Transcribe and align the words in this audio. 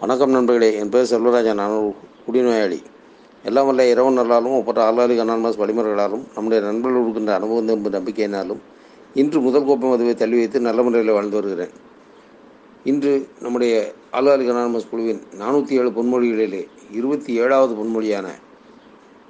வணக்கம் 0.00 0.32
நண்பர்களே 0.34 0.68
என் 0.78 0.90
பேர் 0.92 1.08
செல்வராஜன் 1.10 1.58
நான் 1.60 1.74
குடிநோயாளி. 2.24 2.78
எல்லாம் 3.44 3.66
வல்ல 3.68 3.82
இரவு 3.90 4.10
நல்லாலும் 4.16 4.56
ஒப்பற்ற 4.56 4.80
ஆளாளி 4.86 5.14
அனானமஸ் 5.22 5.58
வழிமுறைகளாலும் 5.60 6.24
நம்முடைய 6.34 6.58
நண்பர்கள் 6.66 7.00
கொடுக்கின்ற 7.00 7.32
அனுபவம் 7.34 7.68
நம்ப 7.68 7.92
நம்பிக்கையினாலும் 7.96 8.60
இன்று 9.14 9.40
முதல் 9.40 9.66
கோப்பை 9.68 9.88
மதுவை 9.90 10.14
தள்ளி 10.14 10.36
வைத்து 10.36 10.60
நல்ல 10.60 10.82
முறையில் 10.82 11.14
வாழ்ந்து 11.16 11.38
வருகிறேன். 11.40 11.72
இன்று 12.84 13.12
நம்முடைய 13.40 13.74
ஆளாளி 14.10 14.50
அனானமஸ் 14.50 14.90
குழுவின் 14.90 15.22
நானூற்றி 15.38 15.80
ஏழு 15.80 15.90
பொன்மொழிகளிலே 15.90 16.62
இருபத்தி 16.90 17.32
ஏழாவது 17.42 17.74
பொன்மொழியான 17.80 18.28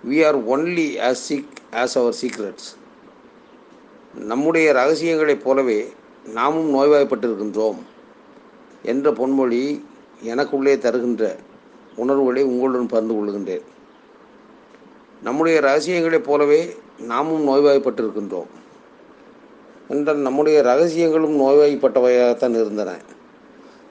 we 0.04 0.26
are 0.26 0.40
only 0.56 0.88
as 1.08 1.24
sick 1.28 1.56
as 1.82 1.98
our 1.98 2.20
secrets 2.22 2.70
நம்முடைய 4.32 4.72
ரகசியங்களைப் 4.72 5.46
போலவே 5.48 5.80
நாமும் 6.34 6.70
நோய்வாய்ப்பட்டிருக்கின்றோம் 6.74 7.80
என்ற 8.92 9.10
பொன்மொழி 9.12 9.64
எனக்குள்ளே 10.22 10.78
தருகின்ற 10.78 11.36
உணர்வுகளை 11.96 12.42
உங்களுடன் 12.42 12.86
பகிர்ந்து 12.86 13.14
கொள்கின்றேன் 13.14 13.72
நம்முடைய 15.22 15.60
ரகசியங்களைப் 15.60 16.24
போலவே 16.24 16.76
நாமும் 16.98 17.48
நோய்வாய்ப்பட்டிருக்கின்றோம். 17.48 18.46
என்றால் 19.88 20.16
நம்முடைய 20.16 20.62
ரகசியங்களும் 20.62 21.40
நோய்வாய்ப்பட்டவையாகத்தான் 21.40 22.54
இருந்தன. 22.54 22.96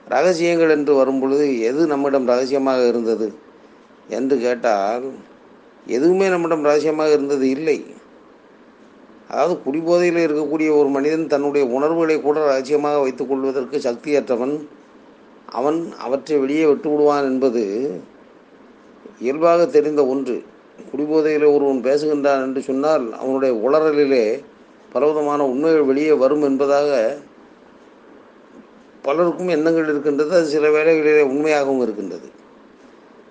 ரகசியங்கள் 0.09 0.69
என்று 0.69 0.93
வரும்பொழுது 0.93 1.59
எது 1.59 1.87
நம்மிடம் 1.87 2.25
ரகசியமாக 2.25 2.87
இருந்தது? 2.87 3.33
என்று 4.07 4.37
கேட்டால் 4.37 5.11
எதுவுமே 5.87 6.29
நம்மிடம் 6.29 6.63
ரகசியமாக 6.63 7.11
இருந்தது 7.11 7.49
இல்லை. 7.49 7.85
அதாவது 9.27 9.61
குடிபோதையில் 9.61 10.27
இருக்கக்கூடிய 10.27 10.77
ஒரு 10.77 10.87
மனிதன் 10.87 11.27
தன்னுடைய 11.27 11.67
உணர்வுகளை 11.67 12.21
கூட 12.21 12.45
ரகசியமாக 12.45 12.99
வைத்துக் 12.99 13.29
கொள்வதற்கு 13.29 13.77
சக்தியற்றவன் 13.77 14.67
அவன் 15.59 15.79
அவற்றை 16.05 16.37
வெளியே 16.43 16.65
விட்டு 16.65 16.89
விடுவான் 16.89 17.29
என்பது 17.31 17.63
இயல்பாக 19.19 19.65
தெரிந்த 19.65 20.01
ஒன்று. 20.05 20.35
குடிபோதையில் 20.91 21.45
ஒருவன் 21.55 21.81
பேசுகின்றான் 21.83 22.43
என்று 22.45 22.61
சொன்னால் 22.61 23.05
அவனுடைய 23.21 23.51
உளறலிலே 23.65 24.25
பலவிதமான 24.93 25.41
உண்மைகள் 25.47 25.89
வெளியே 25.89 26.13
வரும் 26.23 26.41
என்பதாக 26.41 26.89
பலருக்கும் 29.01 29.53
எண்ணங்கள் 29.55 29.87
இருக்கின்றது. 29.87 30.31
அது 30.35 30.45
சில 30.45 30.67
வேளைகளிலே 30.67 31.23
உண்மையாகவும் 31.33 31.81
இருக்கின்றது. 31.81 32.27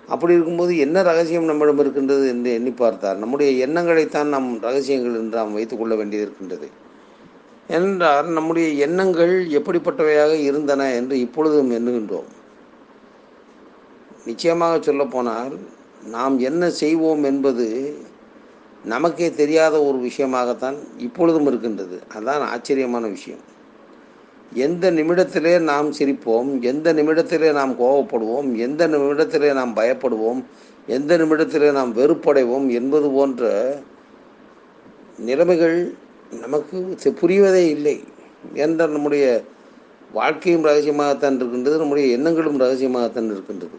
அப்படி 0.09 0.33
இருக்கும்போது 0.33 0.73
என்ன 0.77 1.03
ரகசியம் 1.03 1.51
நம்மிடம் 1.51 1.79
இருக்கின்றது 1.79 2.25
என்று 2.29 2.51
எண்ணி 2.53 2.73
பார்த்தார் 2.83 3.21
நம்முடைய 3.23 3.67
எண்ணங்களைத்தான் 3.67 4.33
நாம் 4.35 4.49
ரகசியங்கள் 4.61 5.19
என்று 5.21 5.39
நாம் 5.39 5.53
வைத்துக்கொள்ள 5.53 5.95
வேண்டியது 5.95 6.27
இருக்கின்றது. 6.27 6.69
என்றால் 7.69 8.27
நம்முடைய 8.27 8.69
எண்ணங்கள் 8.69 9.47
எப்படிப்பட்டவையாக 9.49 10.33
இருந்தன 10.33 10.95
என்று 10.95 11.21
இப்பொழுதும் 11.21 11.71
எண்ணுகின்றோம். 11.71 12.31
நிச்சயமாக 14.25 14.83
சொல்லப்போனால் 14.83 15.59
நாம் 16.05 16.39
என்ன 16.39 16.71
செய்வோம் 16.71 17.25
என்பது 17.25 17.97
நமக்கே 18.85 19.35
தெரியாத 19.35 19.83
ஒரு 19.83 19.99
விஷயமாகத்தான் 19.99 20.75
இப்பொழுதும் 20.99 21.47
இருக்கின்றது. 21.47 22.03
அதுதான் 22.15 22.41
ஆச்சரியமான 22.41 23.07
விஷயம். 23.07 23.51
எந்த 24.55 24.91
நிமிடத்திலே 24.91 25.61
நாம் 25.61 25.93
சிரிப்போம் 25.93 26.61
எந்த 26.61 26.93
நிமிடத்திலே 26.93 27.53
நாம் 27.53 27.79
கோபப்படுவோம் 27.79 28.57
எந்த 28.57 28.89
நிமிடத்திலே 28.89 29.53
நாம் 29.53 29.77
பயப்படுவோம் 29.77 30.45
எந்த 30.87 31.19
நிமிடத்திலே 31.19 31.73
நாம் 31.73 31.97
வெறுப்படைவோம் 31.97 32.71
என்பது 32.71 33.11
போன்ற 33.11 33.77
நிலைமைகள் 35.19 35.95
நமக்கு 36.45 37.13
புரிவதே 37.21 37.63
இல்லை. 37.75 37.97
என்ற 38.65 38.87
நம்முடைய 38.95 39.25
வாழ்க்கையும் 40.19 40.67
ரகசியமாகத்தான் 40.69 41.37
இருக்கின்றது 41.41 41.81
நம்முடைய 41.83 42.07
எண்ணங்களும் 42.17 42.61
ரகசியமாகத்தான் 42.63 43.29
இருக்கின்றது. 43.35 43.77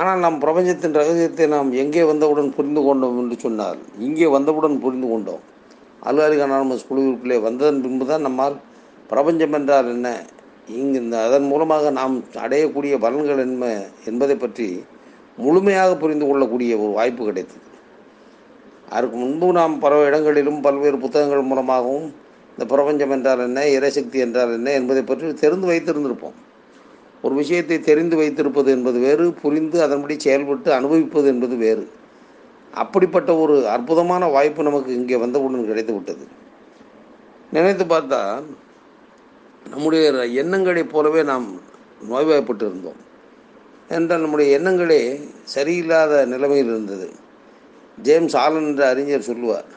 ஆனால் 0.00 0.22
நாம் 0.24 0.38
பிரபஞ்சத்தின் 0.44 0.96
ரகசியத்தை 1.00 1.44
நாம் 1.56 1.70
எங்கே 1.82 2.02
வந்தவுடன் 2.10 2.54
புரிந்து 2.56 2.80
கொண்டோம் 2.86 3.18
என்று 3.20 3.36
சொன்னால் 3.44 3.78
இங்கே 4.06 4.26
வந்தவுடன் 4.36 4.82
புரிந்து 4.84 5.08
கொண்டோம். 5.12 5.44
அலுவலிக 6.08 6.42
அனானமஸ் 6.46 6.88
குழுவிற்குள்ளே 6.88 7.38
வந்ததன் 7.46 7.82
பின்பு 7.84 8.06
தான் 8.10 8.26
நம்மால் 8.26 8.56
பிரபஞ்சம் 9.12 9.54
என்றால் 9.58 9.88
என்ன? 9.94 10.08
இங்கு 10.80 10.98
இந்த 11.02 11.16
அதன் 11.26 11.46
மூலமாக 11.52 11.90
நாம் 11.98 12.14
அடையக்கூடிய 12.44 12.94
பலன்கள் 13.04 13.42
என்ன 13.46 13.66
என்பதை 14.10 14.36
பற்றி 14.36 14.68
முழுமையாக 15.38 15.90
புரிந்து 16.02 16.26
கொள்ளக்கூடிய 16.28 16.72
ஒரு 16.82 16.92
வாய்ப்பு 16.98 17.22
கிடைத்தது. 17.28 17.65
அதற்கு 18.88 19.16
முன்பு 19.16 19.46
நாம் 19.58 19.74
பல 19.84 19.94
இடங்களிலும் 20.08 20.60
பல்வேறு 20.66 20.98
புத்தகங்கள் 21.04 21.48
மூலமாகவும் 21.50 22.06
இந்த 22.52 22.64
பிரபஞ்சம் 22.72 23.12
என்றால் 23.16 23.42
என்ன 23.46 23.62
இறைசக்தி 23.76 24.18
என்றால் 24.24 24.52
என்ன 24.58 24.68
என்பதை 24.80 25.02
பற்றி 25.02 25.32
தெரிந்து 25.42 25.66
வைத்திருந்திருப்போம். 25.70 26.36
ஒரு 27.24 27.34
விஷயத்தை 27.40 27.76
தெரிந்து 27.88 28.16
வைத்திருப்பது 28.20 28.68
என்பது 28.76 28.98
வேறு 29.06 29.24
புரிந்து 29.42 29.78
அதன்படி 29.86 30.14
செயல்பட்டு 30.26 30.68
அனுபவிப்பது 30.78 31.26
என்பது 31.32 31.56
வேறு. 31.64 31.84
அப்படிப்பட்ட 32.72 33.30
ஒரு 33.42 33.54
அற்புதமான 33.74 34.22
வாய்ப்பு 34.36 34.68
நமக்கு 34.68 34.90
இங்கே 35.00 35.16
வந்தவுடன் 35.22 35.68
கிடைத்து 35.70 35.92
விட்டது 35.94 36.24
நினைத்து 37.52 37.84
பார்த்தா 37.92 38.20
நம்முடைய 39.72 40.04
எண்ணங்களைப் 40.42 40.92
போலவே 40.92 41.22
நாம் 41.30 41.46
நோய்வாய்ப்பட்டு 42.10 42.64
இருந்தோம் 42.68 43.00
என்றால் 43.88 44.22
நம்முடைய 44.24 44.48
எண்ணங்களே 44.58 45.00
சரியில்லாத 45.54 46.12
நிலைமையில் 46.32 46.70
இருந்தது. 46.72 47.06
ஜேம்ஸ் 48.02 48.36
ஆலன் 48.36 48.66
என்ற 48.66 48.88
அறிஞர் 48.88 49.20
சொல்லுவார் 49.20 49.74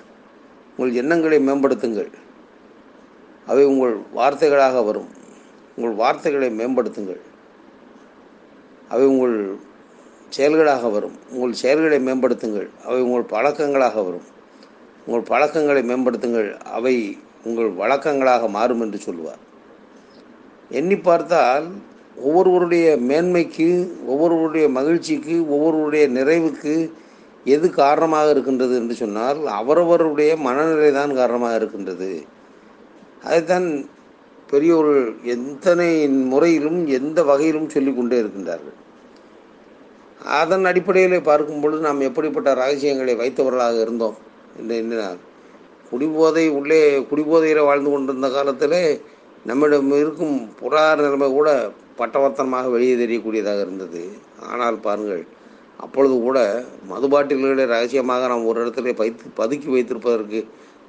உங்கள் 0.77 0.95
எண்ணங்களை 0.95 1.47
மேம்படுத்துங்கள். 1.47 2.11
அவை 3.47 3.65
உங்கள் 3.65 3.97
வார்த்தைகளாக 4.15 4.85
வரும். 4.85 5.07
உங்கள் 5.75 5.93
வார்த்தைகளை 5.93 6.49
மேம்படுத்துங்கள். 6.49 7.19
அவை 8.89 9.05
உங்கள் 9.05 9.55
செயல்களாக 10.29 10.89
வரும். 10.89 11.15
உங்கள் 11.31 11.53
செயல்களை 11.53 11.99
மேம்படுத்துங்கள். 12.05 12.69
அவை 12.85 13.01
உங்கள் 13.01 13.41
பழக்கங்களாக 13.41 14.05
வரும். 14.05 14.21
உங்கள் 15.05 15.21
பழக்கங்களை 15.21 15.83
மேம்படுத்துங்கள். 15.83 16.59
அவை 16.59 17.17
உங்கள் 17.43 17.71
வழக்கங்களாக 17.71 18.49
மாறும் 18.49 18.81
என்று 18.81 18.97
சொல்லுவார். 18.97 19.47
எண்ணி 20.69 20.97
பார்த்தால் 20.97 21.67
ஒவ்வொருவருடைய 22.15 22.97
மேன்மைக்கு 23.07 23.87
ஒவ்வொருவருடைய 24.05 24.69
மகிழ்ச்சிக்கு 24.69 25.49
ஒவ்வொருவருடைய 25.49 26.09
நிறைவுக்கு 26.09 26.91
எது 27.55 27.67
காரணமாக 27.81 28.33
இருக்கின்றது 28.33 28.73
என்று 28.81 28.95
சொன்னால் 29.01 29.39
அவரவருடைய 29.59 30.31
மனநிலை 30.47 30.91
தான் 30.97 31.13
காரணமாக 31.19 31.59
இருக்கின்றது. 31.59 32.09
அதைத்தான் 33.25 33.67
பெரியோர்கள் 34.49 35.07
எத்தனை 35.35 35.89
முறையிலும் 36.31 36.79
எந்த 36.99 37.19
வகையிலும் 37.29 37.71
சொல்லிக்கொண்டே 37.73 38.17
இருக்கின்றார்கள். 38.21 38.77
அதன் 40.37 40.67
அடிப்படையில் 40.69 41.27
பார்க்கும் 41.27 41.61
பொழுது 41.63 41.81
நாம் 41.87 42.07
எப்படிப்பட்ட 42.07 42.49
ரகசியங்களை 42.61 43.13
வைத்தவர்களாக 43.21 43.77
இருந்தோம் 43.85 44.17
என்று 44.59 44.75
எண்ணினார் 44.81 45.19
குடிபோதை 45.91 46.45
உள்ளே 46.57 46.81
குடிபோதையில் 47.11 47.67
வாழ்ந்து 47.67 47.89
கொண்டிருந்த 47.91 48.27
காலத்தில் 48.35 48.81
நம்மிடம் 49.49 49.91
இருக்கும் 50.03 50.35
புறார 50.59 50.95
நிலைமை 51.05 51.29
கூட 51.37 51.49
பட்டவர்த்தனமாக 51.99 52.69
வெளியே 52.75 52.95
தெரியக்கூடியதாக 53.03 53.61
இருந்தது. 53.65 54.01
ஆனால் 54.49 54.77
பாருங்கள் 54.85 55.23
அப்பொழுது 55.79 56.15
கூட 56.21 56.39
மது 56.87 57.07
பாட்டில்களை 57.07 57.65
ரகசியமாக 57.65 58.27
நாம் 58.27 58.45
ஒரு 58.45 58.59
இடத்துல 58.65 58.93
வைத்து 58.95 59.25
பதுக்கி 59.37 59.69
வைத்திருப்பதற்கு 59.75 60.39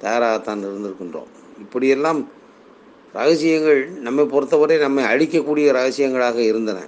தயாராகத்தான் 0.01 0.63
இருந்திருக்கின்றோம். 0.67 1.29
இப்படியெல்லாம் 1.59 2.19
ரகசியங்கள் 3.13 3.79
நம்மை 3.99 4.25
பொறுத்தவரை 4.25 4.77
நம்மை 4.77 5.03
அழிக்கக்கூடிய 5.03 5.67
ரகசியங்களாக 5.79 6.37
இருந்தன. 6.37 6.79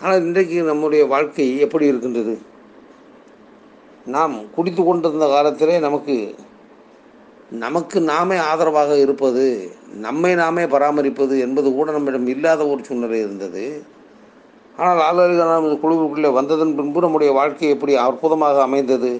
ஆனால் 0.00 0.20
இன்றைக்கு 0.20 0.62
நம்முடைய 0.62 1.02
வாழ்க்கை 1.06 1.46
எப்படி 1.58 1.86
இருக்கின்றது? 1.86 2.34
நாம் 4.06 4.34
குடித்து 4.50 4.82
கொண்டிருந்த 4.84 5.26
காலத்திலே 5.26 5.78
நமக்கு 5.78 6.16
நமக்கு 7.50 8.00
நாமே 8.00 8.36
ஆதரவாக 8.36 8.92
இருப்பது 8.98 9.44
நம்மை 10.06 10.34
நாமே 10.34 10.64
பராமரிப்பது 10.64 11.34
என்பது 11.38 11.68
கூட 11.72 11.92
நம்மிடம் 11.92 12.26
இல்லாத 12.26 12.66
ஒரு 12.66 12.84
சூழ்நிலை 12.84 13.20
இருந்தது. 13.20 13.64
ஆனால் 14.76 15.00
ஆளுநர்கள் 15.00 15.52
நாம் 15.52 15.82
குழுவுக்குள்ளே 15.82 16.30
வந்ததன் 16.32 16.76
பின்பு 16.78 17.00
நம்முடைய 17.00 17.32
வாழ்க்கை 17.32 17.68
எப்படி 17.68 17.92
அற்புதமாக 17.96 18.62
அமைந்தது? 18.62 19.10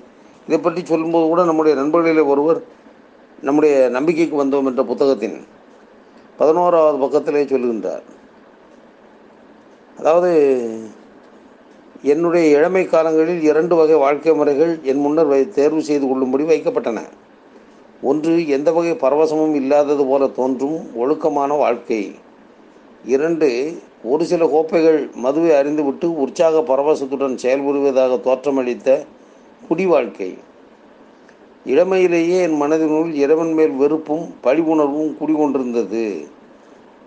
இதை 0.47 0.59
பற்றி 0.59 0.81
சொல்லும்போது 0.85 1.27
கூட 1.27 1.45
நம்முடைய 1.45 1.75
நண்பர்களிலே 1.83 2.25
ஒருவர் 2.27 2.61
நம்முடைய 3.43 3.75
நம்பிக்கைக்கு 3.89 4.37
வந்தோம் 4.43 4.69
என்ற 4.71 4.83
புத்தகத்தின் 4.83 5.39
பதினோராவது 6.37 6.99
பக்கத்திலே 6.99 7.43
சொல்லுகின்றார். 7.43 8.05
அதாவது 9.99 10.31
என்னுடைய 12.03 12.59
இளமை 12.59 12.85
காலங்களில் 12.85 13.43
இரண்டு 13.43 13.75
வகை 13.77 13.97
வாழ்க்கை 13.97 14.35
முறைகள் 14.35 14.73
என் 14.83 15.01
முன்னர் 15.01 15.27
வை 15.27 15.41
தேர்வு 15.49 15.83
செய்து 15.83 16.07
கொள்ளும்படி 16.09 16.45
வைக்கப்பட்டன. 16.45 17.01
ஒன்று 18.03 18.49
எந்த 18.49 18.73
வகை 18.73 18.95
பரவசமும் 18.95 19.55
இல்லாதது 19.55 20.05
போல 20.07 20.27
தோன்றும் 20.27 20.79
ஒழுக்கமான 20.95 21.55
வாழ்க்கை. 21.55 22.03
இரண்டு 23.07 23.79
ஒரு 24.05 24.25
சில 24.25 24.47
கோப்பைகள் 24.47 25.11
மதுவை 25.15 25.51
அறிந்துவிட்டு 25.51 26.05
உற்சாக 26.05 26.61
பரவசத்துடன் 26.61 27.39
செயல்படுவதாக 27.43 28.21
தோற்றமளித்த 28.21 29.07
குடி 29.69 29.87
வாழ்க்கை. 29.87 30.39
இளமையிலேயே 31.67 32.41
என் 32.41 32.63
மனதினுள் 32.63 33.15
இறைவன் 33.15 33.53
மேல் 33.53 33.71
வெறுப்பும் 33.71 34.35
பழிவுணர்வும் 34.43 35.17
குடிகொண்டிருந்தது. 35.21 36.27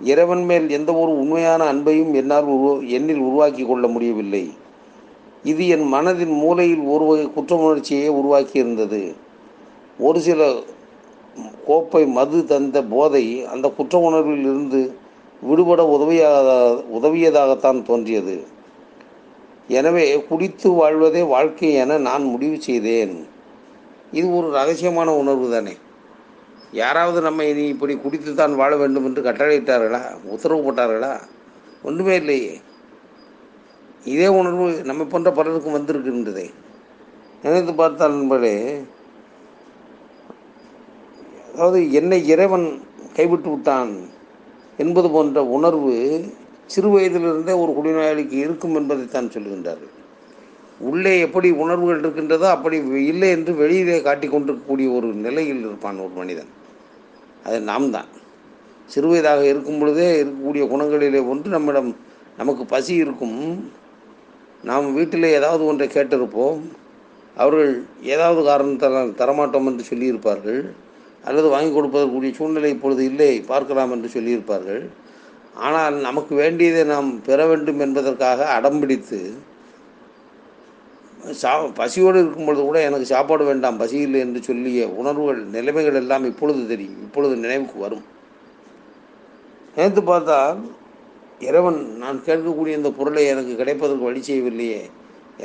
இறைவன் 0.02 0.44
மேல் 0.44 0.70
எந்த 0.70 0.94
ஒரு 0.94 1.20
உண்மையான 1.20 1.74
அன்பையும் 1.74 2.14
என்னால் 2.14 2.44
உருவ 2.44 2.76
என்னில் 2.76 3.18
உருவாக்கி 3.18 3.66
கொள்ள 3.66 3.88
முடியவில்லை. 3.88 4.54
இது 5.44 5.68
என் 5.68 5.94
மனதின் 5.94 6.34
மூலையில் 6.34 6.80
ஒரு 6.80 7.06
வகை 7.06 7.26
குற்றமுணர்ச்சியை 7.26 8.10
உருவாக்கியிருந்தது. 8.10 9.14
ஒரு 10.00 10.20
சில 10.20 10.54
கோப்பை 11.66 12.06
மது 12.06 12.46
தந்த 12.46 12.84
போதை 12.84 13.46
அந்த 13.46 13.70
குற்ற 13.70 14.00
உணர்வில் 14.00 14.40
இருந்து 14.40 14.97
விடுபட 15.42 15.86
உதவியாக 15.88 16.48
உதவியதாகத்தான் 16.94 17.84
தோன்றியது. 17.84 18.48
எனவே 19.68 20.22
குடித்து 20.22 20.72
வாழ்வதே 20.72 21.22
வாழ்க்கை 21.22 21.74
என 21.74 21.98
நான் 21.98 22.24
முடிவு 22.24 22.62
செய்தேன். 22.62 23.28
இது 24.12 24.36
ஒரு 24.36 24.48
ரகசியமான 24.52 25.08
உணர்வு 25.18 25.52
தானே. 25.52 25.74
யாராவது 26.72 27.22
நம்ம 27.22 27.44
இனி 27.44 27.68
இப்படி 27.68 27.98
குடித்து 27.98 28.34
தான் 28.34 28.56
வாழ 28.56 28.76
வேண்டும் 28.76 29.06
என்று 29.06 29.22
கட்டளையிட்டார்களா? 29.24 30.02
உத்தரவு 30.24 30.72
போட்டார்களா? 30.72 31.20
ஒன்றுமே 31.84 32.16
இல்லையே. 32.16 32.62
இதே 34.04 34.28
உணர்வு 34.28 34.82
நம்ம 34.84 35.06
போன்ற 35.06 35.32
பலருக்கும் 35.32 35.76
வந்திருக்கின்றதே. 35.78 36.50
நினைத்து 37.44 37.74
பார்த்தால் 37.74 38.12
நண்பர்களே 38.12 38.82
அதாவது 41.54 41.92
என்னை 41.92 42.28
இறைவன் 42.28 42.82
கைவிட்டு 43.14 43.50
விட்டான். 43.50 44.16
என்பது 44.84 45.08
போன்ற 45.16 45.44
உணர்வு 45.58 45.94
சிறு 46.74 46.90
வயதிலிருந்தே 46.94 47.54
ஒரு 47.64 47.72
குடிநோயாளிக்கு 47.78 48.38
இருக்கும் 48.46 48.76
என்பதைத்தான் 48.80 49.32
சொல்லுகின்றார்கள். 49.36 49.94
உள்ளே 50.90 51.14
எப்படி 51.26 51.50
உணர்வுகள் 51.64 52.02
இருக்கின்றதோ 52.04 52.48
அப்படி 52.56 52.78
இல்லை 53.12 53.30
என்று 53.36 53.52
வெளியிலே 53.62 53.98
காட்டி 54.08 54.28
கொண்டிருக்கக்கூடிய 54.28 54.88
ஒரு 54.98 55.08
நிலையில் 55.26 55.62
இருப்பான் 55.68 56.04
ஒரு 56.06 56.14
மனிதன். 56.22 56.52
அது 57.46 57.58
நாம் 57.72 57.88
தான் 57.96 58.10
சிறுவயதாக 58.94 59.42
இருக்கும் 59.52 59.80
பொழுதே 59.80 60.10
இருக்கக்கூடிய 60.24 60.64
குணங்களிலே 60.74 61.22
ஒன்று 61.32 61.50
நம்மிடம் 61.56 61.90
நமக்கு 62.38 62.64
பசி 62.74 62.94
இருக்கும். 63.04 63.40
நாம் 64.70 64.88
வீட்டில் 64.98 65.36
ஏதாவது 65.38 65.64
ஒன்றை 65.66 65.88
கேட்டிருப்போம். 65.88 66.60
அவர்கள் 67.38 67.74
ஏதாவது 68.14 68.42
காரணத்தால் 68.44 69.18
தரமாட்டோம் 69.22 69.68
என்று 69.72 69.84
சொல்லியிருப்பார்கள். 69.90 70.62
அல்லது 71.24 71.48
வாங்கி 71.54 71.72
கொடுப்பதற்குரிய 71.74 72.34
சூழ்நிலை 72.38 72.70
இப்பொழுது 72.76 73.02
இல்லை 73.12 73.32
பார்க்கலாம் 73.52 73.94
என்று 73.96 74.10
சொல்லியிருப்பார்கள். 74.16 74.84
ஆனால் 75.66 75.96
நமக்கு 76.08 76.34
வேண்டியதை 76.42 76.82
நாம் 76.94 77.10
பெற 77.28 77.40
வேண்டும் 77.50 77.80
என்பதற்காக 77.86 78.48
அடம்பிடித்து 78.58 79.20
சா 81.40 81.52
பசியோடு 81.80 82.18
இருக்கும்பொழுது 82.22 82.64
கூட 82.66 82.80
எனக்கு 82.88 83.08
சாப்பாடு 83.14 83.44
வேண்டாம் 83.48 83.80
பசி 83.80 83.98
இல்லை 84.08 84.20
என்று 84.26 84.40
சொல்லிய 84.50 84.82
உணர்வுகள் 85.00 85.40
நிலைமைகள் 85.56 85.98
எல்லாம் 86.02 86.28
இப்பொழுது 86.32 86.62
தெரியும் 86.72 87.02
இப்பொழுது 87.06 87.34
நினைவுக்கு 87.46 87.78
வரும். 87.86 88.06
நினைத்து 89.76 90.02
பார்த்தால் 90.04 90.60
இறைவன் 91.48 91.80
நான் 92.04 92.20
கேட்கக்கூடிய 92.28 92.78
இந்த 92.80 92.90
பொருளை 93.00 93.24
எனக்கு 93.34 93.54
கிடைப்பதற்கு 93.62 94.08
வழி 94.10 94.22
செய்யவில்லையே. 94.30 94.80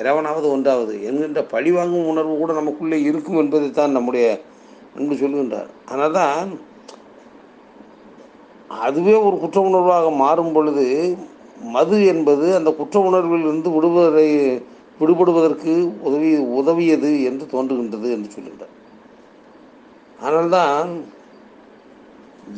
இறைவனாவது 0.01 0.47
ஒன்றாவது 0.55 0.95
என்கின்ற 1.09 1.41
பழிவாங்கும் 1.55 2.11
உணர்வு 2.13 2.35
கூட 2.37 2.53
நமக்குள்ளே 2.61 2.99
இருக்கும் 3.09 3.41
என்பது 3.43 3.67
தான் 3.81 3.97
நம்முடைய 3.97 4.27
என்று 4.99 5.15
சொல்கின்றார். 5.23 5.71
ஆனால் 5.91 6.17
தான் 6.21 6.51
அதுவே 8.85 9.15
ஒரு 9.27 9.37
குற்ற 9.43 9.59
உணர்வாக 9.69 10.11
மாறும் 10.25 10.53
பொழுது 10.57 10.87
மது 11.75 11.97
என்பது 12.13 12.47
அந்த 12.59 12.71
குற்ற 12.79 12.97
உணர்வில் 13.09 13.45
இருந்து 13.47 13.71
விடுவதை 13.77 14.29
விடுபடுவதற்கு 15.01 15.73
உதவி 16.09 16.31
உதவியது 16.61 17.11
என்று 17.29 17.45
தோன்றுகின்றது 17.53 18.09
என்று 18.17 18.29
சொல்கின்றார். 18.35 18.75
ஆனால்தான் 20.25 20.91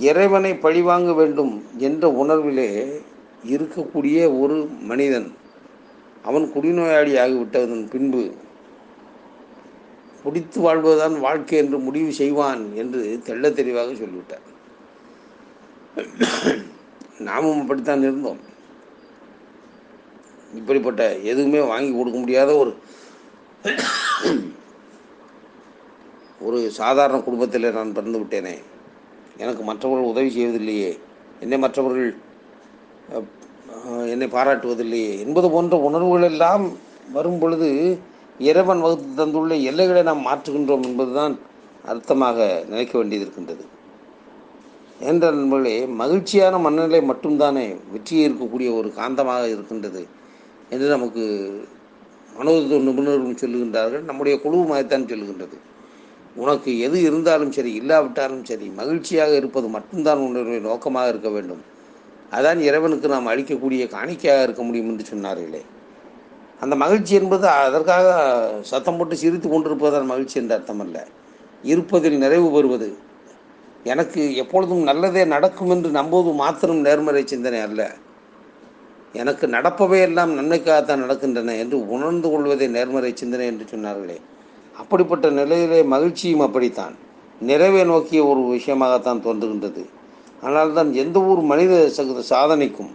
இறைவனை 0.09 0.53
பழிவாங்க 0.65 1.11
வேண்டும் 1.21 1.53
என்ற 1.89 2.05
உணர்விலே 2.23 2.71
இருக்கக்கூடிய 3.53 4.19
ஒரு 4.43 4.57
மனிதன் 4.91 5.29
அவன் 6.29 6.47
குடிநோயாளி 6.55 7.13
ஆகிவிட்டதன் 7.23 7.85
பின்பு 7.93 8.23
குடித்து 10.25 10.59
வாழ்வதுதான் 10.61 11.17
வாழ்க்கை 11.27 11.57
என்று 11.63 11.79
முடிவு 11.87 12.11
செய்வான் 12.21 12.63
என்று 12.83 13.01
தெள்ள 13.27 13.53
தெளிவாக 13.53 13.95
சொல்லிவிட்டார். 14.01 14.45
நாமும் 17.29 17.61
அப்படித்தான் 17.63 18.05
இருந்தோம். 18.09 18.41
இப்படிப்பட்ட 20.61 21.03
எதுவுமே 21.31 21.61
வாங்கி 21.73 21.93
கொடுக்க 21.97 22.19
முடியாத 22.19 22.51
ஒரு 22.63 22.73
ஒரு 26.47 26.59
சாதாரண 26.79 27.19
குடும்பத்தில் 27.27 27.75
நான் 27.77 27.95
பிறந்து 27.97 28.19
விட்டேனே. 28.21 28.57
எனக்கு 29.43 29.63
மற்றவர்கள் 29.69 30.11
உதவி 30.13 30.31
செய்வதில்லையே. 30.37 30.91
என்னை 31.43 31.59
மற்றவர்கள் 31.59 32.11
என்னை 34.13 34.27
பாராட்டுவதில்லையே. 34.35 35.13
என்பது 35.25 35.49
போன்ற 35.55 35.77
உணர்வுகள் 35.89 36.29
எல்லாம் 36.31 36.67
வரும் 37.17 37.41
பொழுது 37.43 37.71
இறைவன் 38.39 38.81
வகுத்து 38.81 39.15
தந்துள்ள 39.15 39.55
எல்லைகளை 39.55 40.03
நாம் 40.03 40.27
மாற்றுகின்றோம் 40.27 40.85
என்பதுதான் 40.85 41.39
அர்த்தமாக 41.93 42.65
நினைக்க 42.69 42.99
வேண்டியது 42.99 43.25
இருக்கின்றது. 43.25 43.65
என்ற 45.01 45.31
நண்பர்களே 45.31 45.87
மகிழ்ச்சியான 45.87 46.59
மனநிலை 46.59 47.01
மட்டும்தானே 47.11 47.77
வெற்றியை 47.93 48.25
இருக்கக்கூடிய 48.29 48.69
ஒரு 48.75 48.93
காந்தமாக 48.97 49.45
இருக்கின்றது 49.49 50.07
என்று 50.71 50.87
நமக்கு 50.87 51.25
மனோதத்துவ 52.39 52.81
நிபுணர்களும் 52.89 53.41
சொல்லுகின்றார்கள். 53.43 54.05
நம்முடைய 54.05 54.41
குழுவுமாகத்தான் 54.45 55.09
சொல்லுகின்றது. 55.13 55.57
உனக்கு 56.37 56.79
எது 56.79 57.03
இருந்தாலும் 57.03 57.53
சரி 57.53 57.73
இல்லாவிட்டாலும் 57.75 58.45
சரி 58.45 58.69
மகிழ்ச்சியாக 58.69 59.35
இருப்பது 59.35 59.69
மட்டும்தான் 59.69 60.19
உன்னுடைய 60.19 60.61
நோக்கமாக 60.61 61.09
இருக்க 61.09 61.29
வேண்டும். 61.29 61.63
அதான் 62.33 62.59
இறைவனுக்கு 62.59 63.09
நாம் 63.09 63.27
அளிக்கக்கூடிய 63.27 63.89
காணிக்கையாக 63.97 64.43
இருக்க 64.43 64.63
முடியும் 64.63 64.89
என்று 64.89 65.05
சொன்னார்களே. 65.13 65.63
அந்த 66.65 66.77
மகிழ்ச்சி 66.83 67.15
என்பது 67.15 67.47
அதற்காக 67.49 68.07
சத்தம் 68.61 68.99
போட்டு 68.99 69.17
சிரித்து 69.17 69.49
கொண்டிருப்பதால் 69.49 70.11
மகிழ்ச்சி 70.13 70.41
என்ற 70.41 70.55
அர்த்தம் 70.55 70.81
அல்ல. 70.81 70.97
இருப்பதில் 71.63 72.19
நிறைவு 72.19 72.49
பெறுவது. 72.51 72.89
எனக்கு 73.85 74.21
எப்பொழுதும் 74.37 74.83
நல்லதே 74.83 75.25
நடக்கும் 75.25 75.71
என்று 75.71 75.91
நம்புவது 75.91 76.33
மாத்திரம் 76.35 76.81
நேர்மறை 76.81 77.23
சிந்தனை 77.27 77.61
அல்ல. 77.61 77.83
எனக்கு 79.13 79.47
நடப்பவை 79.47 80.01
எல்லாம் 80.01 80.33
நன்மைக்காகத்தான் 80.39 81.03
நடக்கின்றன 81.05 81.59
என்று 81.59 81.79
உணர்ந்து 81.89 82.31
கொள்வதே 82.31 82.67
நேர்மறை 82.67 83.11
சிந்தனை 83.15 83.47
என்று 83.47 83.67
சொன்னார்களே. 83.71 84.19
அப்படிப்பட்ட 84.79 85.31
நிலையிலே 85.31 85.83
மகிழ்ச்சியும் 85.95 86.41
அப்படித்தான். 86.41 86.95
நிறைவை 87.41 87.85
நோக்கிய 87.85 88.21
ஒரு 88.25 88.43
விஷயமாகத்தான் 88.57 89.25
தோன்றுகின்றது. 89.27 89.83
ஆனால் 90.43 90.73
தான் 90.73 90.93
எந்த 90.93 91.19
ஒரு 91.33 91.41
மனித 91.41 91.75
சாதனைக்கும் 92.33 92.93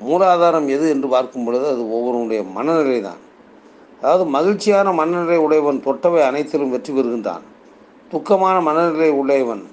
மூலாதாரம் 0.00 0.68
எது 0.74 0.86
என்று 0.94 1.08
பார்க்கும் 1.08 1.46
பொழுது 1.46 1.66
அது 1.72 1.82
ஒவ்வொருவனுடைய 1.96 2.42
மனநிலை 2.56 2.98
தான் 3.00 3.22
அதாவது 4.00 4.24
மகிழ்ச்சியான 4.36 4.88
மனநிலை 4.92 5.38
உடையவன் 5.44 5.84
தொட்டவை 5.86 6.20
அனைத்திலும் 6.26 6.74
வெற்றி 6.74 6.92
பெறுகின்றான். 6.92 7.44
துக்கமான 8.12 8.56
மனநிலை 8.68 9.10
உடையவன் 9.20 9.64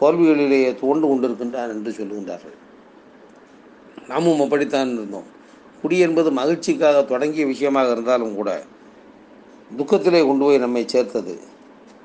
தோல்விகளிலேயே 0.00 0.70
தோண்டு 0.82 1.04
கொண்டிருக்கின்றான் 1.10 1.72
என்று 1.74 1.90
சொல்லுகின்றார்கள். 1.98 2.56
நாமும் 4.08 4.42
அப்படித்தான் 4.44 4.92
இருந்தோம். 4.96 5.28
குடி 5.82 5.96
என்பது 6.06 6.28
மகிழ்ச்சிக்காக 6.40 6.98
தொடங்கிய 7.12 7.44
விஷயமாக 7.46 7.90
இருந்தாலும் 7.90 8.34
கூட 8.34 8.50
துக்கத்திலே 9.78 10.20
கொண்டு 10.28 10.44
போய் 10.44 10.64
நம்மை 10.64 10.84
சேர்த்தது. 10.94 11.34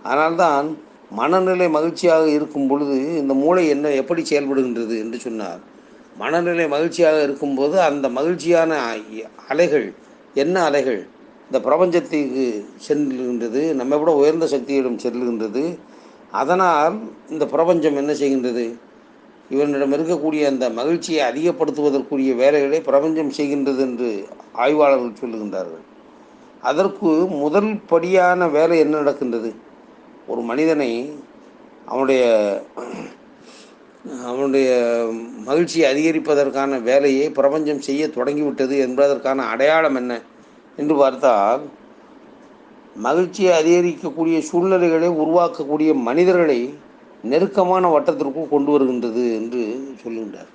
ஆனால்தான் 0.03 0.67
மனநிலை 1.11 1.67
மகிழ்ச்சியாக 1.77 2.25
இருக்கும் 2.37 2.67
பொழுது 2.67 2.97
இந்த 3.21 3.33
மூளை 3.33 3.63
என்ன 3.75 3.91
எப்படி 4.01 4.21
செயல்படுகின்றது 4.31 4.95
என்று 5.03 5.17
சொன்னார் 5.25 5.61
மனநிலை 6.19 6.67
மகிழ்ச்சியாக 6.67 7.23
இருக்கும்போது 7.23 7.75
அந்த 7.81 8.09
மகிழ்ச்சியான 8.09 8.71
அலைகள் 9.47 9.87
என்ன 10.33 10.63
அலைகள்? 10.63 11.01
இந்த 11.47 11.59
பிரபஞ்சத்துக்கு 11.67 12.45
செல்லுகின்றது 12.87 13.61
நம்மை 13.79 13.97
விட 13.99 14.11
உயர்ந்த 14.15 14.45
சக்தியிடம் 14.45 15.01
செல்லுகின்றது 15.03 15.63
அதனால் 16.31 16.95
இந்த 17.29 17.45
பிரபஞ்சம் 17.45 17.95
என்ன 17.95 18.13
செய்கின்றது? 18.13 18.65
இவனிடம் 19.49 19.93
இருக்கக்கூடிய 19.95 20.43
அந்த 20.45 20.69
மகிழ்ச்சியை 20.69 21.21
அதிகப்படுத்துவதற்குரிய 21.31 22.31
வேலைகளை 22.35 22.79
பிரபஞ்சம் 22.81 23.35
செய்கின்றது 23.37 23.81
என்று 23.87 24.09
ஆய்வாளர்கள் 24.53 25.19
சொல்லுகின்றார்கள். 25.21 25.83
அதற்கு 26.61 27.09
முதல் 27.43 27.71
படியான 27.87 28.47
வேலை 28.47 28.79
என்ன 28.79 28.97
நடக்கின்றது? 28.97 29.51
ஒரு 30.27 30.41
மனிதனை 30.41 30.89
அவனுடைய 31.85 32.23
அவனுடைய 34.05 34.69
மகிழ்ச்சியை 35.45 35.85
அதிகரிப்பதற்கான 35.93 36.81
வேலையை 36.81 37.29
பிரபஞ்சம் 37.29 37.81
செய்ய 37.81 38.07
தொடங்கிவிட்டது 38.07 38.75
என்பதற்கான 38.77 39.45
அடையாளம் 39.45 39.95
என்ன 39.95 40.21
என்று 40.77 40.95
பார்த்தால் 40.95 41.63
மகிழ்ச்சியை 42.95 43.53
அதிகரிக்கக்கூடிய 43.61 44.37
சூழ்நிலைகளை 44.39 45.09
உருவாக்கக்கூடிய 45.23 45.93
மனிதர்களை 45.93 46.59
நெருக்கமான 47.23 47.89
வட்டத்திற்குள் 47.89 48.53
கொண்டு 48.53 48.71
வருகின்றது 48.71 49.23
என்று 49.35 49.63
சொல்லுகின்றார் 50.03 50.51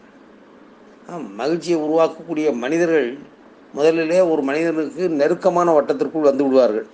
மகிழ்ச்சியை 1.37 1.78
உருவாக்கக்கூடிய 1.80 2.49
மனிதர்கள் 2.54 3.19
முதலிலே 3.75 4.21
ஒரு 4.21 4.42
மனிதனுக்கு 4.42 5.09
நெருக்கமான 5.09 5.73
வட்டத்திற்குள் 5.73 6.28
வந்து 6.28 6.45
விடுவார்கள். 6.45 6.87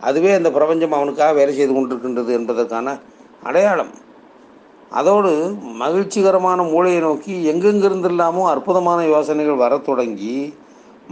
அதுவே 0.00 0.30
அந்த 0.32 0.50
பிரபஞ்சம் 0.50 0.92
அவனுக்காக 0.92 1.32
வேலை 1.32 1.54
செய்து 1.54 1.72
கொண்டிருக்கின்றது 1.72 2.32
என்பதற்கான 2.38 2.98
அடையாளம். 3.42 3.92
அதோடு 4.98 5.32
மகிழ்ச்சிகரமான 5.82 6.62
மூளையை 6.70 7.00
நோக்கி 7.00 7.34
எங்கெங்கிருந்தெல்லாமோ 7.52 8.42
அற்புதமான 8.52 9.00
யோசனைகள் 9.14 9.62
வரத் 9.64 9.86
தொடங்கி 9.88 10.36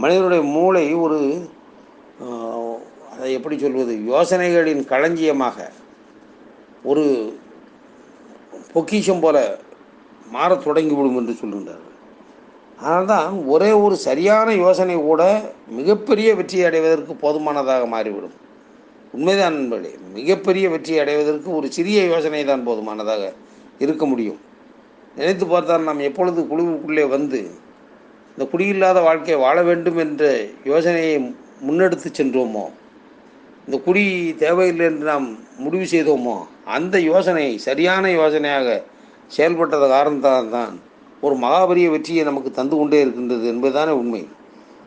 மனிதனுடைய 0.01 0.41
மூளை 0.55 0.85
ஒரு 1.03 1.19
அதை 3.13 3.29
எப்படி 3.37 3.55
சொல்வது 3.63 3.93
யோசனைகளின் 4.13 4.83
களஞ்சியமாக 4.91 5.57
ஒரு 6.89 7.05
பொக்கிஷம் 8.73 9.21
போல 9.23 9.37
மாறத் 10.35 10.65
தொடங்கிவிடும் 10.65 11.17
என்று 11.19 11.33
சொல்கின்றார்கள். 11.41 11.95
அதனால்தான் 12.79 13.31
ஒரே 13.53 13.71
ஒரு 13.85 13.95
சரியான 14.07 14.49
யோசனை 14.65 14.95
கூட 15.07 15.21
மிகப்பெரிய 15.79 16.29
வெற்றி 16.39 16.59
அடைவதற்கு 16.67 17.13
போதுமானதாக 17.23 17.87
மாறிவிடும். 17.95 18.35
உண்மைதான் 19.15 19.55
நண்பர்களே 19.57 19.91
மிகப்பெரிய 20.17 20.65
வெற்றி 20.73 20.95
அடைவதற்கு 21.03 21.49
ஒரு 21.59 21.67
சிறிய 21.77 21.99
யோசனை 22.13 22.43
தான் 22.51 22.67
போதுமானதாக 22.67 23.23
இருக்க 23.79 24.05
முடியும். 24.05 24.39
நினைத்து 25.15 25.47
பார்த்தால் 25.47 25.83
நாம் 25.83 25.99
எப்பொழுது 25.99 26.41
குழுவுக்குள்ளே 26.41 27.07
வந்து 27.07 27.49
இந்த 28.37 28.51
குடியில்லாத 28.51 29.01
வாழ்க்கையை 29.03 29.43
வாழ 29.43 29.63
வேண்டும் 29.63 29.97
என்ற 29.97 30.45
யோசனையை 30.63 31.35
முன்னெடுத்து 31.67 32.05
சென்றோமோ? 32.17 32.63
இந்த 33.65 33.83
குடி 33.83 34.35
தேவையில்லை 34.37 34.85
என்று 34.85 35.05
நாம் 35.05 35.37
முடிவு 35.57 35.83
செய்தோமோ? 35.83 36.45
அந்த 36.65 36.99
யோசனை 36.99 37.57
சரியான 37.57 38.09
யோசனையாக 38.09 38.83
செயல்பட்டத 39.37 39.87
காரணத்தால் 39.87 40.49
தான் 40.49 40.79
ஒரு 41.21 41.35
மகாபரிய 41.35 41.89
வெற்றியை 41.89 42.23
நமக்கு 42.23 42.51
தந்து 42.51 42.75
கொண்டே 42.75 43.01
இருக்கின்றது 43.01 43.47
என்பதுதானே 43.47 43.91
உண்மை. 43.91 44.27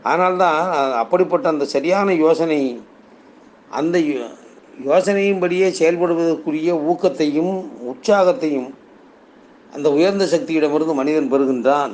ஆனால்தான் 0.03 0.93
அப்படிப்பட்ட 0.93 1.49
அந்த 1.49 1.65
சரியான 1.65 2.15
யோசனை 2.15 2.83
அந்த 3.71 3.99
யோ- 3.99 4.31
யோசனையின்படியே 4.87 5.73
செயல்படுவதற்குரிய 5.79 6.73
ஊக்கத்தையும் 6.73 7.71
உற்சாகத்தையும் 7.81 8.75
அந்த 9.73 9.93
உயர்ந்த 9.93 10.25
சக்தியிடமிருந்து 10.25 10.95
மனிதன் 10.95 11.33
பெறுகின்றான். 11.33 11.93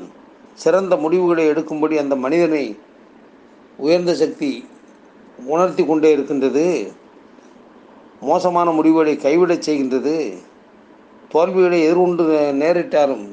சிறந்த 0.55 0.97
முடிவுகளை 0.97 1.51
எடுக்கும்படி 1.51 1.97
அந்த 1.99 2.17
மனிதனை 2.17 2.77
உயர்ந்த 3.77 4.15
சக்தி 4.15 4.65
உணர்த்தி 5.47 5.87
கொண்டே 5.87 6.13
இருக்கின்றது. 6.13 6.93
மோசமான 8.21 8.71
முடிவுகளை 8.71 9.17
கைவிடச் 9.17 9.71
செய்கின்றது. 9.71 10.17
தோல்விகளை 11.29 11.83
எதிர்கொண்டு 11.83 12.25
நேரிட்டாலும் 12.55 13.27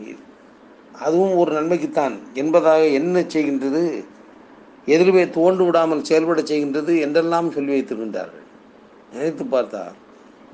அதுவும் 0.99 1.35
ஒரு 1.35 1.51
நன்மைக்குத்தான். 1.51 2.15
என்பதாக 2.33 2.87
என்ன 2.87 3.21
செய்கின்றது. 3.21 3.83
எதிலுமே 4.85 5.23
தோன்று 5.37 5.65
விடாமல் 5.65 6.07
செயல்படச் 6.09 6.51
செய்கின்றது 6.51 6.99
என்றெல்லாம் 6.99 7.51
சொல்லி 7.51 7.71
வைத்திருக்கின்றார்கள். 7.73 8.43
நினைத்து 9.13 9.45
பார்த்தார் 9.45 10.03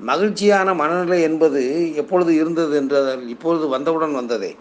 மகிழ்ச்சியான 0.00 0.74
மனநிலை 0.74 1.22
என்பது 1.22 1.94
எப்பொழுது 1.94 2.34
இருந்தது 2.34 2.76
என்றால் 2.76 3.28
இப்பொழுது 3.28 3.68
வந்தவுடன் 3.68 4.14
வந்ததே. 4.14 4.56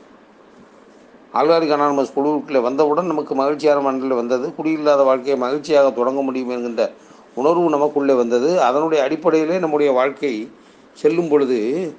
ஆழ்வாரிக் 1.34 1.74
அனானமஸ் 1.76 2.16
குழுவுக்குள்ளே 2.16 2.62
வந்தவுடன் 2.62 3.06
நமக்கு 3.06 3.36
மகிழ்ச்சியான 3.36 3.82
மனநிலை 3.82 4.16
வந்தது. 4.16 4.54
குடியில்லாத 4.58 5.04
வாழ்க்கையை 5.04 5.40
மகிழ்ச்சியாக 5.40 5.92
தொடங்க 5.92 6.22
முடியும் 6.22 6.50
என்கின்ற 6.50 6.92
உணர்வு 7.36 7.70
நமக்குள்ளே 7.70 8.14
வந்தது. 8.14 8.62
அதனுடைய 8.62 9.04
அடிப்படையிலே 9.04 9.60
நம்முடைய 9.60 9.92
வாழ்க்கை 9.92 10.52
செல்லும் 10.94 11.28
பொழுது 11.28 11.94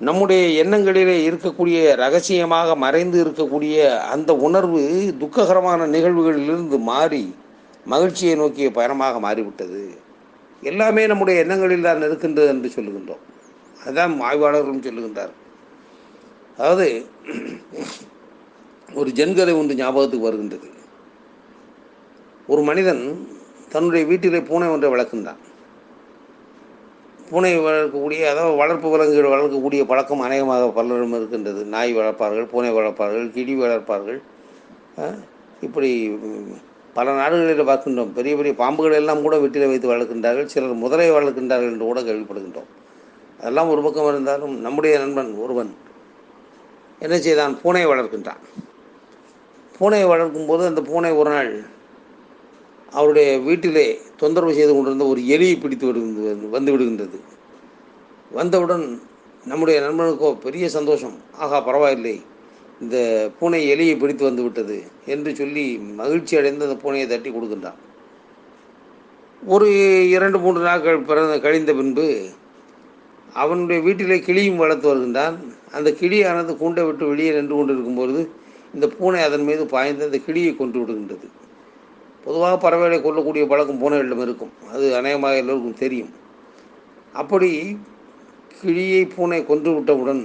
நம்முடைய 0.00 0.64
எண்ணங்களிலே 0.64 1.16
இருக்கக்கூடிய 1.28 1.94
ரகசியமாக 1.94 2.76
மறைந்து 2.76 3.24
இருக்கக்கூடிய 3.24 3.98
அந்த 3.98 4.36
உணர்வு 4.36 5.14
துக்ககரமான 5.18 5.86
நிகழ்வுகளிலிருந்து 5.86 6.78
மாறி 6.78 7.34
மகிழ்ச்சியை 7.86 8.34
நோக்கிய 8.34 8.70
பயணமாக 8.70 9.20
மாறிவிட்டது. 9.20 10.04
எல்லாமே 10.70 11.02
நம்முடைய 11.10 11.42
எண்ணங்களில் 11.42 11.86
தான் 11.86 12.06
இருக்கின்றது 12.08 12.50
என்று 12.54 12.68
சொல்லுகின்றோம். 12.76 13.22
அதுதான் 13.82 14.14
ஆய்வாளர்களும் 14.28 14.86
சொல்லுகின்றார். 14.86 15.34
அதாவது 16.58 16.86
ஒரு 19.00 19.10
ஜென்கதை 19.18 19.54
ஒன்று 19.60 19.80
ஞாபகத்துக்கு 19.80 20.28
வருகின்றது. 20.28 20.68
ஒரு 22.52 22.62
மனிதன் 22.68 23.02
தன்னுடைய 23.72 24.02
வீட்டிலே 24.10 24.40
பூனை 24.50 24.66
ஒன்றை 24.74 24.88
வளர்க்கின்றான். 24.92 25.40
பூனை 27.30 27.52
வளர்க்கக்கூடிய 27.66 28.22
அதாவது 28.32 28.60
வளர்ப்பு 28.62 28.88
விலங்குகள் 28.92 29.32
வளர்க்கக்கூடிய 29.34 29.82
பழக்கம் 29.90 30.24
அநேகமாக 30.26 30.68
பலரும் 30.76 31.16
இருக்கின்றது. 31.18 31.62
நாய் 31.74 31.96
வளர்ப்பார்கள் 31.98 32.50
பூனை 32.52 32.70
வளர்ப்பார்கள் 32.78 33.26
கிடி 33.36 33.54
வளர்ப்பார்கள் 33.62 34.20
இப்படி 35.66 35.90
பல 36.96 37.14
நாடுகளில் 37.20 37.68
பார்க்கின்றோம். 37.70 38.12
பெரிய 38.18 38.32
பெரிய 38.36 38.52
பாம்புகள் 38.60 38.98
எல்லாம் 39.00 39.22
கூட 39.24 39.34
வீட்டில் 39.42 39.70
வைத்து 39.70 39.92
வளர்க்கின்றார்கள். 39.92 40.50
சிலர் 40.52 40.82
முதலை 40.84 41.08
வளர்க்கின்றார்கள் 41.16 41.72
என்று 41.72 41.88
கூட 41.90 42.00
கேள்விப்படுகின்றோம். 42.08 42.70
அதெல்லாம் 43.40 43.70
ஒரு 43.72 43.80
பக்கம் 43.86 44.10
இருந்தாலும் 44.12 44.54
நம்முடைய 44.60 44.94
நண்பன் 44.98 45.32
ஒருவன் 45.44 45.72
என்ன 47.04 47.14
செய்தான்? 47.18 47.54
பூனையை 47.62 47.86
வளர்க்கின்றான். 47.92 48.42
பூனையை 49.78 50.06
வளர்க்கும்போது 50.12 50.62
அந்த 50.70 50.82
பூனை 50.90 51.10
ஒரு 51.22 51.30
நாள் 51.30 51.50
அவருடைய 52.92 53.28
வீட்டிலே 53.46 53.86
தொந்தரவு 54.20 54.52
செய்து 54.58 54.72
கொண்டிருந்த 54.74 55.06
ஒரு 55.12 55.20
எலியை 55.34 55.56
பிடித்து 55.60 55.86
விடுகின்றது 55.88 56.48
வந்து 56.54 56.72
விடுகின்றது. 56.74 57.18
வந்தவுடன் 58.38 58.86
நம்முடைய 59.50 59.76
நண்பனுக்கோ 59.80 60.30
பெரிய 60.46 60.66
சந்தோஷம். 60.76 61.16
ஆகா 61.44 61.58
பரவாயில்லை. 61.60 62.14
இந்த 62.80 62.96
பூனை 63.38 63.60
எலியை 63.74 63.94
பிடித்து 63.98 64.24
வந்து 64.24 64.42
விட்டது 64.42 64.76
என்று 65.06 65.30
சொல்லி 65.36 65.64
மகிழ்ச்சி 66.00 66.36
அடைந்து 66.36 66.66
அந்த 66.66 66.76
பூனையை 66.82 67.06
தட்டி 67.06 67.30
கொடுக்கின்றான். 67.30 67.78
ஒரு 69.54 69.68
இரண்டு 70.08 70.38
மூன்று 70.38 70.62
நாட்கள் 70.62 71.06
பிறந்த 71.08 71.38
கழிந்த 71.38 71.72
பின்பு 71.74 72.06
அவனுடைய 73.42 73.82
வீட்டிலே 73.82 74.18
கிளியும் 74.18 74.60
வளர்த்து 74.62 74.86
வருகின்றான். 74.90 75.36
அந்த 75.72 75.88
கிளியானது 76.00 76.52
கூண்டை 76.62 76.84
விட்டு 76.86 77.04
வெளியே 77.08 77.30
நின்று 77.30 77.54
கொண்டிருக்கும்பொழுது 77.56 78.22
இந்த 78.74 78.86
பூனை 78.98 79.20
அதன் 79.22 79.46
மீது 79.48 79.66
பாய்ந்து 79.66 80.04
அந்த 80.04 80.18
கிளியை 80.18 80.52
கொன்று 80.56 80.78
விடுகின்றது. 80.80 81.26
பொதுவாக 82.24 82.56
பறவைகளை 82.56 82.98
கொல்லக்கூடிய 83.00 83.44
பழக்கம் 83.46 83.80
பூனைகளிடம் 83.82 84.22
இருக்கும். 84.26 84.52
அது 84.72 84.86
அநேகமாக 84.96 85.36
எல்லோருக்கும் 85.36 85.80
தெரியும். 85.82 86.12
அப்படி 87.12 87.50
கிளியை 88.60 89.04
பூனை 89.04 89.40
கொன்று 89.44 89.70
விட்டவுடன் 89.74 90.24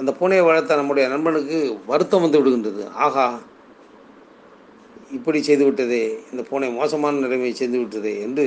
அந்த 0.00 0.10
பூனையை 0.18 0.44
வளர்த்த 0.48 0.78
நம்முடைய 0.80 1.06
நண்பனுக்கு 1.12 1.58
வருத்தம் 1.90 2.22
வந்து 2.24 2.38
விடுகின்றது. 2.40 2.82
ஆகா 3.06 3.26
இப்படி 5.16 5.38
செய்து 5.48 5.64
விட்டதே 5.68 6.02
இந்த 6.32 6.42
பூனை 6.50 6.68
மோசமான 6.80 7.20
நிலைமையை 7.24 7.54
செய்து 7.60 7.78
விட்டதே 7.80 8.12
என்று 8.26 8.46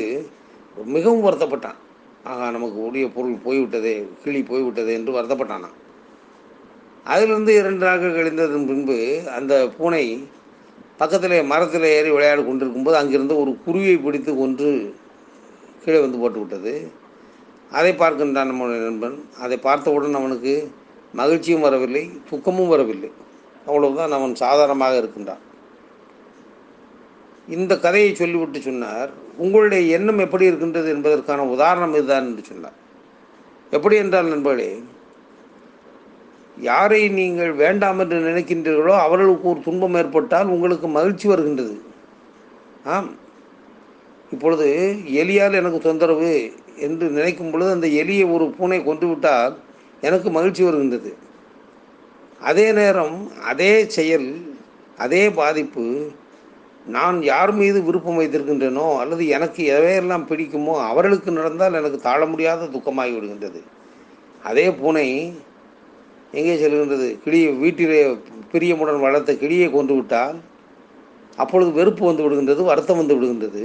மிகவும் 0.96 1.26
வருத்தப்பட்டான். 1.26 1.80
ஆகா 2.32 2.46
நமக்கு 2.56 2.78
உரிய 2.88 3.08
பொருள் 3.16 3.44
போய்விட்டதே 3.44 3.96
கிளி 4.24 4.40
போய்விட்டதே 4.52 4.94
என்று 5.00 5.16
வருத்தப்பட்டானான் 5.18 5.76
அதிலிருந்து 7.14 7.52
இரண்டு 7.60 7.84
நாட்கள் 7.88 8.16
கழிந்ததன் 8.18 8.70
பின்பு 8.70 8.98
அந்த 9.38 9.54
பூனை 9.78 10.06
பக்கத்தில் 11.02 11.36
மரத்தில் 11.52 11.86
ஏறி 11.96 12.10
விளையாடி 12.16 12.44
கொண்டிருக்கும்போது 12.44 12.98
அங்கிருந்து 13.00 13.36
ஒரு 13.42 13.52
குருவியை 13.66 13.98
பிடித்து 14.06 14.32
கொன்று 14.36 14.72
கீழே 15.84 16.00
வந்து 16.04 16.22
போட்டு 16.22 16.40
விட்டது 16.42 16.74
அதை 17.72 17.92
பார்க்கின்றான் 18.02 18.50
நம்முடைய 18.52 18.82
நண்பன். 18.88 19.18
அதை 19.44 19.58
பார்த்தவுடன் 19.68 20.20
அவனுக்கு 20.20 20.54
மகிழ்ச்சியும் 21.16 21.62
வரவில்லை 21.62 22.10
துக்கமும் 22.30 22.68
வரவில்லை. 22.68 23.12
அவ்வளவுதான் 23.66 24.12
அவன் 24.12 24.36
சாதாரணமாக 24.36 24.98
இருக்கின்றான். 24.98 25.44
இந்த 27.48 27.80
கதையை 27.80 28.16
சொல்லிவிட்டு 28.16 28.62
சொன்னார் 28.62 29.10
உங்களுடைய 29.38 29.98
எண்ணம் 29.98 30.18
எப்படி 30.18 30.46
இருக்கின்றது 30.46 30.90
என்பதற்கான 30.90 31.46
உதாரணம் 31.46 31.94
இதுதான் 31.94 32.26
என்று 32.26 32.44
சொன்னார். 32.46 32.78
எப்படி 33.72 33.96
என்றால் 33.96 34.28
நண்பர்களே 34.28 34.70
யாரை 36.58 37.10
நீங்கள் 37.10 37.52
வேண்டாம் 37.54 38.00
என்று 38.00 38.18
நினைக்கின்றீர்களோ 38.20 38.94
அவர்களுக்கு 39.00 39.50
ஒரு 39.50 39.60
துன்பம் 39.60 39.96
ஏற்பட்டால் 39.96 40.48
உங்களுக்கு 40.48 40.88
மகிழ்ச்சி 40.88 41.28
வருகின்றது. 41.28 41.76
ஆம். 42.84 43.10
இப்பொழுது 44.32 44.68
எலியால் 45.14 45.54
எனக்கு 45.54 45.80
தொந்தரவு 45.80 46.32
என்று 46.78 47.10
நினைக்கும் 47.10 47.52
பொழுது 47.52 47.72
அந்த 47.72 47.88
எலியை 47.88 48.32
ஒரு 48.32 48.46
பூனை 48.50 48.84
கொன்று 48.84 49.08
விட்டால் 49.08 49.54
எனக்கு 50.10 50.30
மகிழ்ச்சி 50.38 50.62
வருகின்றது. 50.68 51.12
அதே 52.50 52.68
நேரம் 52.80 53.18
அதே 53.52 53.74
செயல் 53.98 54.30
அதே 55.04 55.24
பாதிப்பு 55.40 55.86
நான் 56.96 57.18
யார் 57.30 57.52
மீது 57.60 57.78
விருப்பம் 57.88 58.20
வைத்திருக்கின்றேனோ 58.20 58.88
அல்லது 59.02 59.24
எனக்கு 59.36 59.62
எவையெல்லாம் 59.78 60.26
பிடிக்குமோ 60.32 60.74
அவர்களுக்கு 60.90 61.30
நடந்தால் 61.38 61.80
எனக்கு 61.80 62.00
தாழ 62.08 62.22
முடியாத 62.32 62.68
துக்கமாகி 62.76 63.14
விடுகின்றது. 63.16 63.62
அதே 64.50 64.66
பூனை 64.80 65.08
எங்கே 66.40 66.56
செல்கின்றது? 66.64 67.08
கிளியை 67.24 67.50
வீட்டிலே 67.64 68.00
பிரியமுடன் 68.52 69.06
வளர்த்த 69.06 69.32
கிளியை 69.44 69.68
கொண்டு 69.78 69.94
விட்டால் 69.98 70.38
அப்பொழுது 71.44 71.72
வெறுப்பு 71.80 72.04
வந்து 72.10 72.26
விடுகின்றது 72.26 72.62
வருத்தம் 72.72 73.00
வந்து 73.02 73.16
விடுகின்றது. 73.18 73.64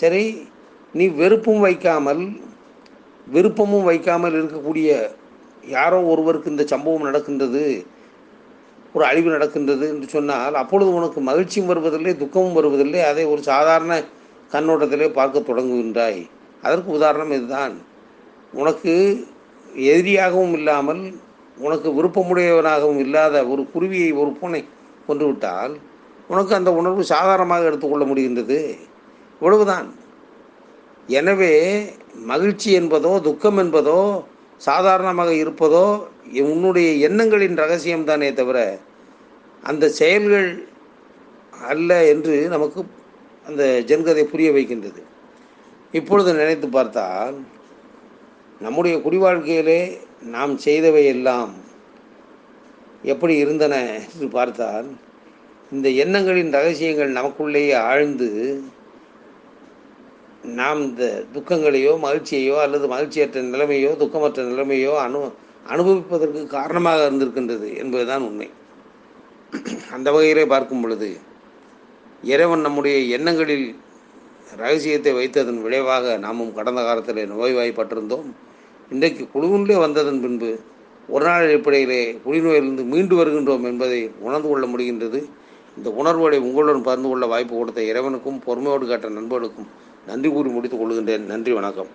சரி 0.00 0.24
நீ 0.98 1.04
வெறுப்பும் 1.20 1.64
வைக்காமல் 1.66 2.24
விருப்பமும் 3.34 3.86
வைக்காமல் 3.90 4.36
இருக்கக்கூடிய 4.38 4.90
யாரோ 5.74 5.98
ஒருவருக்கு 6.12 6.52
இந்த 6.54 6.64
சம்பவம் 6.72 7.06
நடக்கின்றது 7.08 7.62
ஒரு 8.94 9.04
அழிவு 9.08 9.28
நடக்கின்றது 9.30 9.84
என்று 9.92 10.06
சொன்னால் 10.08 10.54
அப்பொழுது 10.60 10.90
உனக்கு 10.98 11.20
மகிழ்ச்சியும் 11.20 11.70
வருவதில்லை 11.70 12.12
துக்கமும் 12.16 12.56
வருவதில்லை 12.58 13.00
அதை 13.10 13.24
ஒரு 13.32 13.42
சாதாரண 13.50 13.92
கண்ணோட்டத்திலே 14.52 15.08
பார்க்க 15.18 15.48
தொடங்குகின்றாய். 15.48 16.20
அதற்கு 16.62 16.90
உதாரணம் 16.98 17.32
இதுதான். 17.36 17.74
உனக்கு 18.52 18.92
எதிரியாகவும் 19.92 20.54
இல்லாமல் 20.58 21.02
உனக்கு 21.56 21.88
விருப்பமுடையவனாகவும் 21.98 23.00
இல்லாத 23.04 23.44
ஒரு 23.52 23.62
குருவியை 23.74 24.10
ஒரு 24.20 24.30
பூனை 24.38 24.62
கொன்றுவிட்டால் 25.06 25.74
உனக்கு 26.28 26.52
அந்த 26.54 26.70
உணர்வு 26.80 27.02
சாதாரணமாக 27.14 27.68
எடுத்துக்கொள்ள 27.70 28.04
முடிகின்றது. 28.04 28.60
இவ்வளவுதான். 29.40 29.88
எனவே 31.18 31.54
மகிழ்ச்சி 32.30 32.70
என்பதோ 32.80 33.12
துக்கம் 33.20 33.58
என்பதோ 33.64 34.00
சாதாரணமாக 34.56 35.32
இருப்பதோ 35.32 35.86
உன்னுடைய 36.52 37.08
எண்ணங்களின் 37.08 37.56
ரகசியம்தானே 37.56 38.32
தவிர 38.32 38.78
அந்த 39.62 39.88
செயல்கள் 39.88 40.48
அல்ல 41.68 42.06
என்று 42.06 42.48
நமக்கு 42.48 42.80
அந்த 43.46 43.62
ஜென்கதை 43.86 44.24
புரிய 44.24 44.52
வைக்கின்றது. 44.52 45.02
இப்பொழுது 45.92 46.30
நினைத்து 46.34 46.68
பார்த்தால் 46.68 47.36
நம்முடைய 48.60 48.96
குடிவாழ்க்கையிலே 48.96 49.80
நாம் 50.22 50.58
செய்தவை 50.58 51.04
எல்லாம் 51.04 51.52
எப்படி 53.02 53.34
இருந்தன 53.36 53.74
என்று 54.12 54.28
பார்த்தால் 54.28 54.88
இந்த 55.72 55.88
எண்ணங்களின் 55.88 56.52
ரகசியங்கள் 56.52 57.12
நமக்குள்ளேயே 57.12 57.74
ஆழ்ந்து 57.74 58.30
நாம் 60.46 60.80
இந்த 60.80 61.24
துக்கங்களையோ 61.34 61.92
மகிழ்ச்சியையோ 62.02 62.56
அல்லது 62.56 62.86
மகிழ்ச்சியற்ற 62.88 63.42
நிலைமையோ 63.42 63.90
துக்கமற்ற 64.02 64.42
நிலைமையோ 64.42 64.92
அனு 65.04 65.20
அனுபவிப்பதற்கு 65.72 66.46
காரணமாக 66.46 67.10
இருந்திருக்கின்றது 67.10 67.76
என்பதுதான் 67.76 68.22
உண்மை. 68.22 68.50
அந்த 69.90 70.12
வகையிலே 70.12 70.46
பார்க்கும் 70.46 70.80
பொழுது 70.80 71.16
இறைவன் 72.22 72.60
நம்முடைய 72.60 73.16
எண்ணங்களில் 73.16 73.74
ரகசியத்தை 74.56 75.12
வைத்ததன் 75.12 75.62
விளைவாக 75.62 76.16
நாமும் 76.16 76.54
கடந்த 76.54 76.82
காலத்தில் 76.82 77.30
நோய்வாய்ப்பட்டிருந்தோம். 77.30 78.28
இன்றைக்கு 78.90 79.28
குழுவிலே 79.34 79.78
வந்ததன் 79.78 80.20
பின்பு 80.20 80.58
ஒரு 81.08 81.24
நாள் 81.24 81.46
அடிப்படையிலே 81.46 82.18
குடிநோயிலிருந்து 82.24 82.84
மீண்டு 82.84 83.16
வருகின்றோம் 83.16 83.64
என்பதை 83.64 84.10
உணர்ந்து 84.20 84.48
கொள்ள 84.48 84.66
முடிகின்றது. 84.66 85.24
இந்த 85.76 85.90
உணர்வுகளை 85.90 86.38
உங்களுடன் 86.38 86.82
பகிர்ந்து 86.82 87.08
கொள்ள 87.08 87.26
வாய்ப்பு 87.26 87.56
கொடுத்த 87.56 87.82
இறைவனுக்கும் 87.82 88.38
பொறுமையோடு 88.46 88.86
கேட்ட 88.86 89.08
நண்பர்களுக்கும் 89.08 89.70
நன்றி 90.06 90.28
கூறி 90.28 90.48
முடித்துக் 90.48 90.82
கொள்கின்றேன். 90.82 91.18
நன்றி 91.18 91.52
வணக்கம். 91.52 91.86